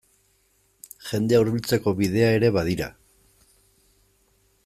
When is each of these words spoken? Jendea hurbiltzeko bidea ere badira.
Jendea 1.09 1.41
hurbiltzeko 1.43 1.93
bidea 2.01 2.31
ere 2.39 2.51
badira. 2.57 2.87